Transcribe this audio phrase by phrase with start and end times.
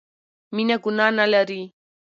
[0.55, 1.61] مينه ګناه نه لري